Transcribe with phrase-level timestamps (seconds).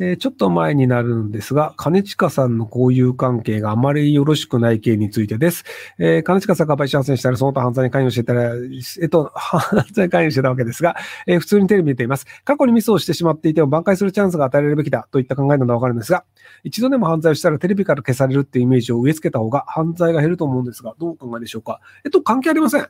[0.00, 5.64] えー、ちょっと前になるんですが、金近さんの交友関係があまりよろしくない件についてです。
[5.98, 12.26] えー、金近さんが売春斡旋したら、その他犯罪に関与してたら、えっと、 犯罪に関与してたわけですが、えー、普通にテレビ見ています。
[12.44, 16.24] 過去にミスをしてしまっていても挽回するチャンスが与えられるべきだといった考えなのはわかるんですが、
[16.62, 21.80] 一度でも犯罪をしたらテレビから消されるっていうイメージを植え付けた方が犯罪が減ると思うんですが、どうお考えでしょうか？
[22.04, 22.86] えっと、関係ありません。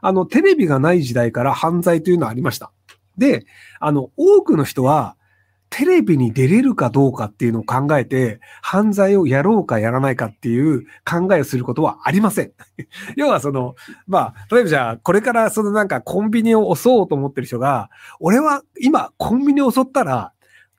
[0.00, 2.72] あの、テレビがない時代から犯罪というのはありました。
[3.18, 3.44] で、
[3.80, 5.16] あの、多くの人は、
[5.70, 12.52] テレビに出れるかどうかっていうのを考えて、犯罪をやろうかやらないかっていう考えをすることはありません。
[13.16, 17.88] 要はその、まあ、例えばじゃあ、これからそのなんかコンビニを襲おうと思ってる人が、
[18.18, 20.32] 俺は今コンビニを襲ったら、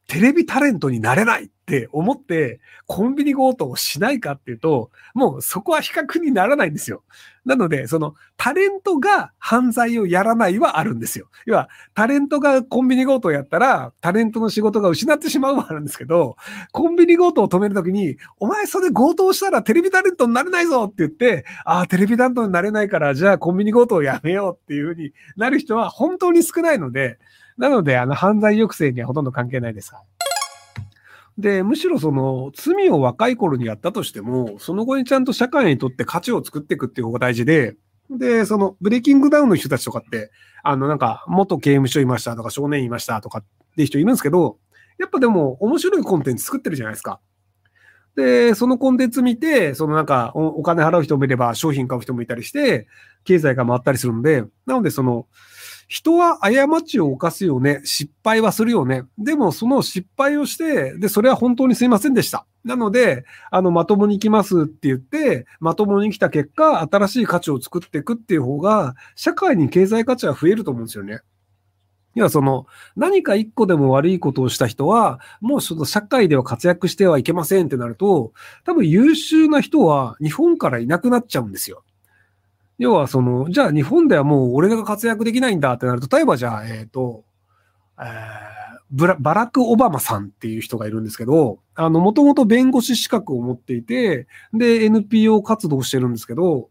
[0.07, 7.01] テレビタレントになれないって思って、コンビニ強盗をしないかっていうと、もうそこは比較にならないんですよ。
[7.45, 11.29] なので、そのタレントが犯罪をやらないはあるんですよ。
[11.45, 16.35] 要は、タレントがコンビニ強盗をやったら、タレントの仕事が失ってしまうはあるんですけど、
[16.73, 27.17] コンビニ強盗を止めるときに、お前それ強盗したらテレビタレントになれないぞって言って、ああ、テレビタレントになれないから、じゃあコンビニ強盗をやめようっていうふうになる人は本当に少ないので、
[27.57, 29.93] なので、あの、犯罪抑制にはほとんど関係ないです。
[31.41, 37.75] で、むしろその罪を若い頃にやったとしても、その後にちゃんと社会にとって価値を作っていくっていう方が大事で、
[38.09, 40.31] で、そのブレイキングダウンの人たちとかって、
[40.63, 43.43] あのなんか元刑務所いましたとか少年いましたとかっ
[43.75, 44.57] ていう人いるんですけど、
[44.99, 47.19] やっぱでも面白いコンテンツ作ってるじゃないですか。
[48.15, 52.87] で、そのコンテンツ見て、そのなんかお金払う人もいれば商品買う人もいたりして、
[53.23, 55.27] 経済が回ったりするんで、なのでその、
[55.91, 57.81] 人は過ちを犯すよね。
[57.83, 59.03] 失敗はするよね。
[59.17, 62.45] でもその失敗をして、で、それは本当にすいませんでした。
[62.63, 71.19] なので、あの、まともに行きますって言って、まともに来た結果、新しい価値を作っていくっていう方が、社会に経済価値は増えると思うんですよね。
[72.15, 78.31] いや、その、何か一個でも悪いことをした人は、もうその社会では活躍してはいけませんってなると、
[78.63, 81.83] 多分優秀な人は日本からいなくなっちゃうんですよ。
[82.81, 87.23] 要はその、じゃあ日本ではもう俺が活躍できないんだってなると、例えばじゃあ、えっ、ー、と、
[87.99, 88.05] えー、
[88.89, 96.69] ブラバラク・オバマさんっていう人がいるんですけど、あの、もともと弁護士資格を持っていて、で、NPO 活動してるんですけど、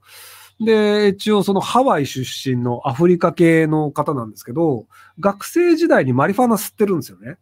[0.61, 4.87] で、一応そのハワイ出身のアフリカ系の方なんですけど、
[5.21, 7.37] 学生時代にマリファナ吸ってるんですよね。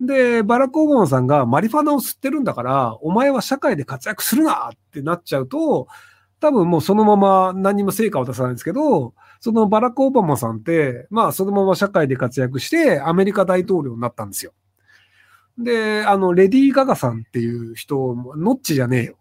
[0.00, 5.88] で、バラク・オバマさんがマリファナを吸ってるんだから、お前は社会で活躍するなってなっちゃうと、
[6.40, 14.52] 多分もうそのまま何も成果を出さないんですけど、そのバラック・オバマさんって、まあそのまま社会で活躍してアメリカ大統領になったんですよ。
[15.58, 19.16] で、あの、レディー・ガガさんっていう人、ノッチじゃねえよ。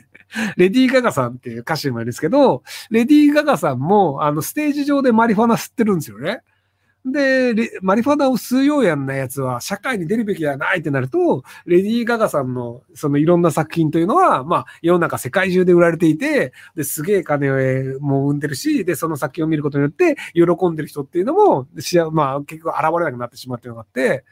[0.56, 6.40] レディー・ガガさんっていう歌手もいるんですけど、レディー・ガガさんも、あの、ステージ上でマリファナ吸ってるんですよね。
[7.04, 21.66] で、マリファナを吸うようやんなやつは社会に出るべきではないってなると、レディー・ガガさんのそのいろんな作品というのは、まあ世の中世界中で売られていて、で、すげえ金をもう生んでるし、で、その作品を見ることによって喜んでる人っていうのも、
[22.12, 24.24] まあ結局現れなくなってしまっているのがあって、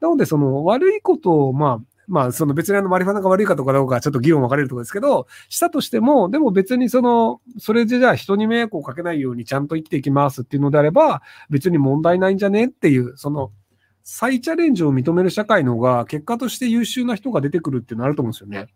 [0.00, 13.50] なのでその悪いことを、まあ、まあ、その別にあのマリファナが悪いかとかどうかちょっと議論分かれるところですけど、したとしても、でも別にその、それでじゃあ人に迷惑をかけないようにちゃんと生きていきますっていうのであれば、別に問題ないんじゃねっていう、その、
[14.02, 18.68] 再チャレンジを認める社会の方が、結果として優秀な人が出てくるっていうのあると思うんですよね。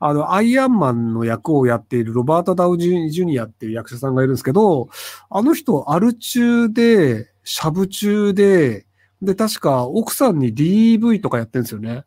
[0.00, 4.88] あの、アイアンマンの役をやっているロバート・ダウジュニアっていう役者さんがいるんですけど、
[5.30, 8.86] あの人、アル中で、シャブ中で、
[9.22, 12.04] で、確か奥さんに DV とかやってるんですよね。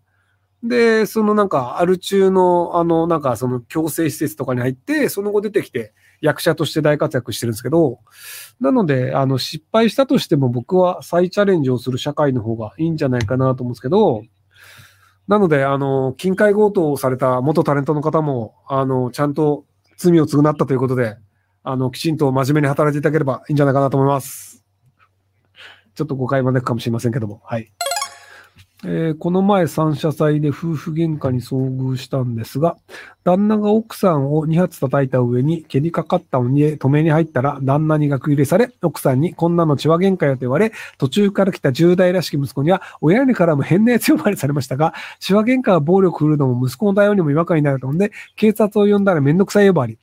[0.64, 8.00] で、そのなんか、アル中の、あの、なんかその強制施設とかに入って、その後出てきて役者として大活躍してるんですけど、
[8.60, 14.24] なので、あの、失敗したとしても僕は再チャレンジをする社会の方がいいんじゃないかなと思うんですけど、
[15.28, 19.66] なので、あの、近海強盗をされた元タレントの方も、あの、ちゃんと
[19.98, 21.18] 罪を償ったということで、
[21.64, 24.64] あの、きちんと真面目に働いていただければいいんじゃないかなと思います。
[25.96, 27.72] ちょっと誤解招くかもしれませんけども、はい。
[28.84, 32.78] えー、この前三者祭で夫婦喧嘩に遭遇したんですが、
[33.24, 50.00] 旦那が奥さんを2発叩いた上に蹴りかかったのに止めに入ったら旦那に学入れされ、奥さんにこんなの血は喧嘩よと言われ、途中から来た10代らしき息子には親にからも変なやつ呼ばれされましたが、血は喧嘩は暴力振るのも息子の対応にも違和感になると思うんで、警察を呼んだらめんどくさい呼ばわり。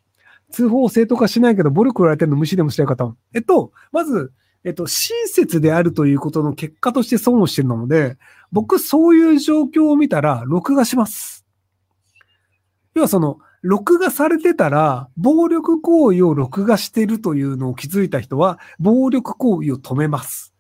[0.51, 3.13] 通報を正当化しないけど暴力振られてるの無視でもしたい方。
[3.35, 4.33] えっと、まず、
[4.65, 8.17] えっと、親切であるということの結果として損をしてるので、
[8.53, 11.45] 僕そういう状況を見たら録画します。
[12.95, 20.55] 要はその、録画されてたら、暴力行為を録画してるというのを気づいた人は、暴力行為を止めます。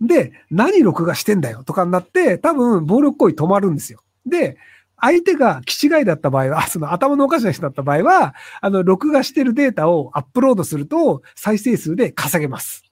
[0.00, 1.64] で、何録画してんだよ？
[1.64, 4.02] とかになって、多分暴力行為止まるんですよ。
[4.24, 4.56] で、
[4.98, 12.84] 相手が気違いだった場合は、その頭のおかしな人だった場合は、あの、録画してるデータをアップロードすると、再生数で稼げます。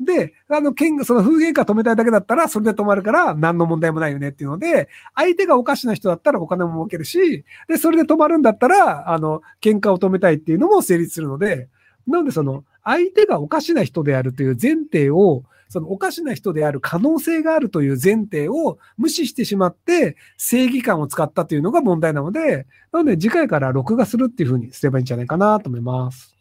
[0.00, 11.68] で、あの、剣、その風景化止めたいだけだったら、それで止まるから、何の問題もないよねっていうので、相手がおかしな人だったらお金も儲けるし、で、それで止まるんだったら、あの、喧嘩を止めたいっていうのも成立するので、
[12.06, 26.37] なのでその、相手がおかしな人であるという前提を、そのおかしな人である可能性があるという前提を無視してしまって正義感を使ったというのが問題なので、なので次回から録画するっていうふうにすればいいんじゃないかなと思います。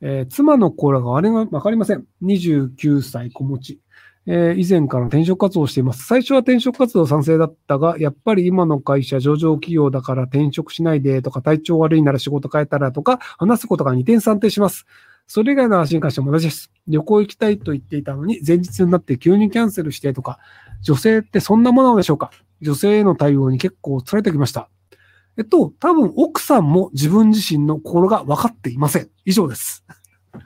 [0.00, 2.04] えー、妻の子らがあれがわかりません。
[2.22, 3.80] 29歳子持ち。
[4.28, 6.04] えー、以前から転職活動をしています。
[6.04, 14.84] 最初は転職活動賛成だったが、やっぱり今の会社上場企業だから転職しないでとか、体調悪いなら仕事変えたらとか、話すことが二転三転します。
[15.28, 16.72] それ以外の話に関しても同じです。
[16.88, 20.38] 旅行行きたいと言っていたのに、前日になって急にキャンセルしてとか、
[20.82, 24.68] 女性ってそんなものでしょうか女性への対応に結構疲れてきました。
[25.38, 29.10] えっと、多分奥さんも自分自身の心が分かっていません。
[29.24, 29.84] 以上です。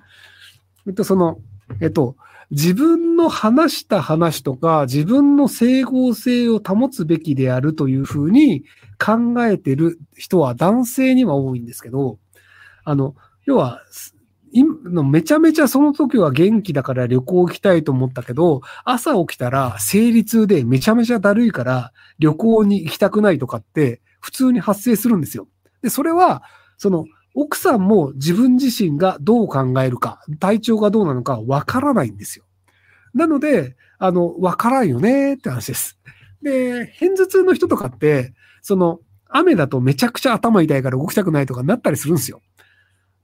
[0.86, 1.38] えっと、その、
[1.80, 2.16] えっと、
[2.50, 8.64] 自分の話した話とか、自分の整合性を保つべきであるというふうに
[8.98, 12.18] 考えてる人は男性には多いんですけど、
[12.84, 13.14] あの、
[13.46, 13.82] 要は、
[14.52, 25.48] 今めちゃめちゃその時は元気だから旅行行きたいと思ったけど、朝起きたら生理痛でめちゃめちゃだるいから旅行に行きたくないとかって普通に発生するんですよ。
[25.82, 26.42] で、それは、
[26.76, 32.44] その奥さんも自分自身がどう考えるか、体調がどうなのかわからないんですよ。
[33.14, 35.98] なので、あの、わからんよねって話です。
[36.42, 42.42] で、偏頭痛の人とかって、その、雨だとめちゃくちゃ頭痛いから動きたくないとかなったりするんですよ。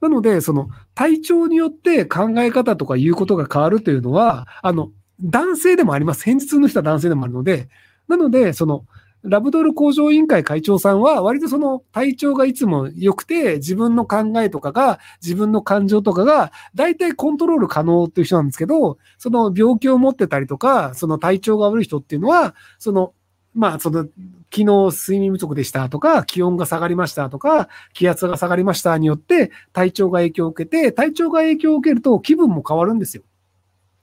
[0.00, 6.22] なので、その、体調によって考え方とか言うことが変わるというのは、あの、男性でもあります。
[6.24, 7.68] 偏頭痛の人は男性でもあるので、
[8.06, 8.84] なので、その、
[9.26, 23.14] ラブドール工場委員会会長さんは、割とその体調がいつも良くて、自分の考えとかが、自分の感情とかが、大体コントロール可能っていう人なんですけど、その病気を持ってたりとか、その体調が悪い人っていうのは、その、
[23.52, 24.06] まあ、その、
[24.54, 33.22] 昨日睡眠不足でしたとか、気温が下がりましたとか、気圧が下がりましたによって、体調が影響を受けて、体調が影響を受けると気分も変わるんですよ。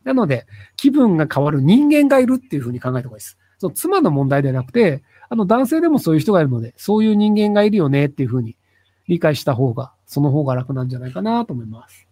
[0.04, 3.38] なので、気分が変わる人間がいるっていうふうに考えた方がいいです。
[3.60, 8.56] その妻の問題ではなくて、あの男性でもそういう人がいるので、そういう人間がいるよねっていうふうに
[9.07, 12.07] 理解した方が、その方が楽なんじゃないかなと思います。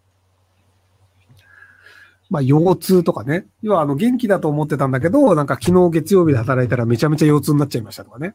[2.32, 3.46] まあ、腰痛とかね。
[3.62, 8.34] 要は、あの、元気だと思ってたんだけど、なんか昨日月曜日で働いたらめちゃめちゃ腰痛になっちゃいましたとかね。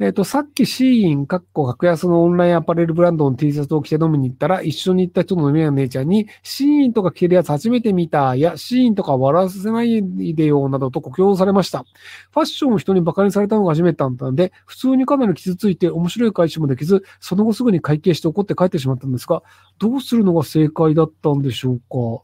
[0.00, 10.00] えっ、ー、と、さっきシーイン、かっこ格安のオンラインアパレルブランドの T シャツを着て飲みに行ったら、一緒に行った人の目姉ちゃんに、シーインとか着てるやつ初めて見た、や、シーインとか笑わせない
[10.36, 11.84] でよ、などと酷評されました。
[12.30, 19.42] ファッションを人に馬鹿にされたのが初めてだったんで、普通にかなり傷ついて面白い返しもできず、その後すぐに会計して怒って帰ってしまったんですが、
[19.80, 22.22] どうするのが正解だったんでしょうか？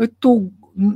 [0.00, 0.40] えっと、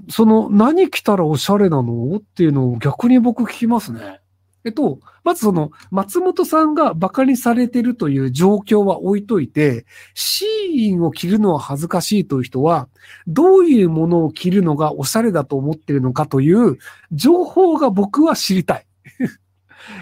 [0.09, 2.19] その、何着たらおしゃれなの？
[2.19, 4.22] っていうのを逆に僕聞きますね。
[4.65, 12.89] えっと、まずその、松本さんが馬鹿にされてるという状況は置いといて、シーンを着るのは恥ずかしいという人は、
[13.27, 16.79] どういうものを着るのがおしゃれだと思ってるのかという
[17.11, 18.87] 情報が僕は知りたい。
[19.21, 19.25] い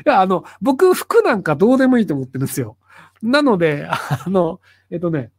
[0.04, 2.76] や、あの、僕、服なんかどうでもいいと思ってるんですよ。
[3.22, 5.30] なので、あの、えっとね、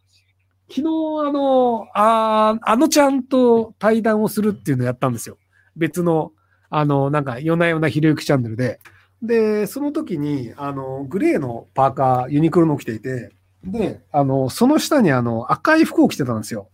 [0.67, 0.87] 昨日、
[1.27, 5.37] あの、ああのちゃんと対談をするっていうのをやったんですよ。
[5.75, 6.31] 別の、
[6.69, 8.79] あの、なんか、夜な夜なひろゆきチャンネルで。
[9.21, 13.31] で、その時に、あの、グレーのパーカー、ユニクロの着ていて、
[13.63, 16.69] で、あの、その下にあの、赤い服を着てたんですよ。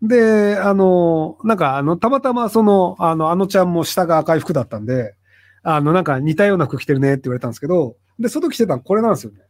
[0.00, 5.16] で、あの、なんか、あの、たまたまその、あの、あのちゃんも下が赤い服だったんで、
[5.62, 9.40] あの、なんか似たような服着てるねって言われたんですけど、で、その時着てたのこれなんですよね。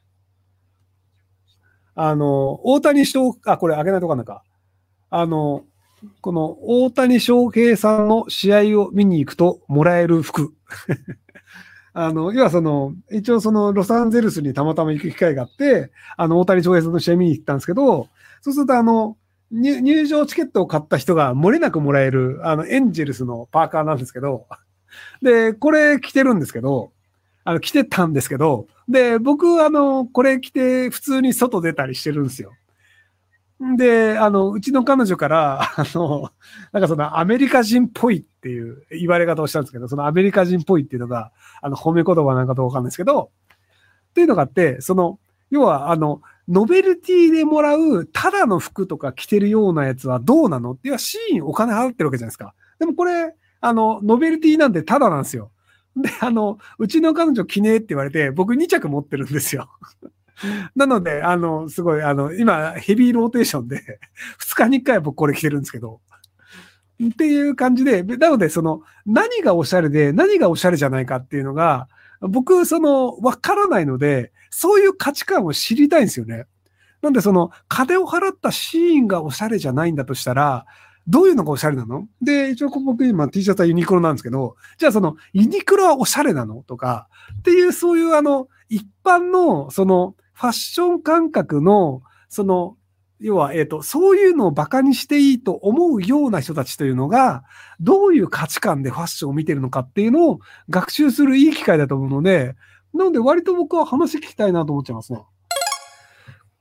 [1.96, 4.42] あの、大谷翔、あ、これあげないとかなんか。
[5.10, 5.64] あの、
[6.20, 10.54] この大谷翔平さんの試合を見に行くともらえる服。
[11.96, 18.08] あの、要はその、一応そのロサンゼルスにたまたま行く機会があって、あの、大谷翔平さんの試合見に行ったんですけど、
[18.42, 19.16] そうするとあの、
[19.52, 24.46] 入場チケットを買った人が漏れなくもらえる、あの、エンジェルスのパーカーなんですけど、
[25.22, 26.90] で、これ着てるんですけど、
[27.44, 32.52] あの、着てたんですけど、で、僕、あの、これ着て普通に外出たりしてるんですよ。
[33.76, 36.30] で、あの、うちの彼女から、あの、
[36.72, 41.32] なんかそのアメリカ人っぽいっていう言われ方をしたんですけど、そのアメリカ人っぽいっていうのが、
[41.62, 43.30] あの、褒め言葉なんかとわかんないですけど、
[44.10, 45.18] っていうのがあって、その、
[45.50, 50.72] 要は、あの、ノベルティでもらうただの服とか着てるようなやつはどうなの？
[50.72, 52.54] っていうはシーンお金払ってるわけじゃないですか。
[52.78, 55.52] でもこれ、あの、ノベルティなんでただなんですよ。
[55.96, 59.70] で、あの、うちの彼女着ねえって言われて、僕2着持ってるんですよ。
[60.74, 64.00] なので、あの、すごい、あの、今、ヘビーローテーションで、
[64.40, 66.00] 2日に1回は僕これ着てるんですけど、
[67.02, 71.88] っていう感じで、なので、その、何がおしゃれで、何がおしゃれじゃないかっていうのが、
[72.20, 76.46] 僕、その、わからないので、そういう価値観を知りたいんですよね。
[77.02, 80.66] なんで、その、金を払ったシーンがおしゃれじゃないんだとしたら、
[81.06, 82.08] どういうのがおしゃれなの？
[82.22, 86.62] で、一応僕今 T シャツはユニクロなんですけど、じゃあそのユニクロはおしゃれなの？
[86.62, 87.08] とか、
[87.40, 92.76] っていうそういうあの、一般のそのファッション感覚の、その、
[93.20, 97.44] 要は、えっ、と、そういうのを馬鹿にしていいと思うような人たちというのが、
[97.80, 102.56] どういう価値観でファッションを見てるのかっていうのを学習するいい機会だと思うので、
[102.92, 105.20] なので割と僕は話聞きたいなと思っちゃいますね。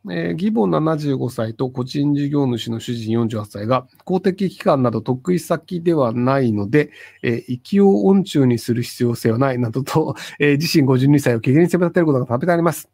[0.10, 12.90] えー、義母75歳と個人事業主の主人48歳が公的機関など得意先ではないので、えー、息を音中にする必要性はないなどと、えー、自身52歳を機嫌に責め立てることがたびたびあります。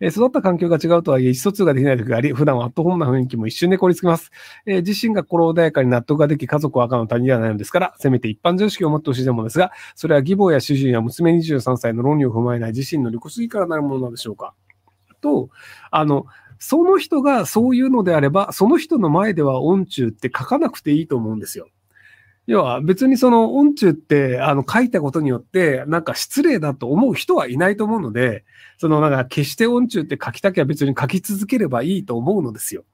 [0.00, 4.30] え、育った環境が違うとはいえ、意思疎通ができない時があり、普段はアットホームな雰囲気も一瞬で凍りつきます。
[4.66, 14.54] えー、自身が心穏やかに納得ができ、家族を赤の他人ではないのですから、せめて一般常識を持ってほしいでもですが、それは義母や主人や娘23歳の論理を踏まえない自身の利己主義からなるものなのでしょうか。
[15.20, 15.48] と、
[15.90, 16.26] あの、
[16.58, 21.68] その人がそういうのであれば、その人の前では音中って書かなくていいと思うんですよ。
[22.46, 28.44] 要は別にその音中ってあの書いたことによってなんか失礼だと思う人はいないと思うので、
[28.78, 32.84] そのなんか決して音中って書きたきゃ別に書き続ければいいと思うのですよ。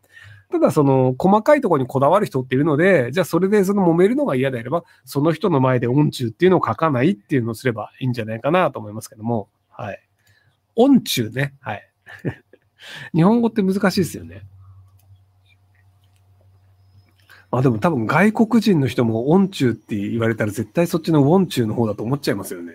[0.50, 9.48] ただその細かいところにこだわる人っているので、じゃあそれでその揉めるのが嫌であれば、その人の前で音中っていうのを書かないっていうのをすればいいんじゃないかなと思いますけども。
[9.70, 10.00] はい。
[10.76, 11.54] 音中ね。
[11.60, 11.90] はい。
[13.14, 14.42] 日本語って難しいですよね。
[17.50, 22.74] あ、でも多分外国人の人も温中って言われたら絶対そっちのウォン中の方だと思っちゃいますよね。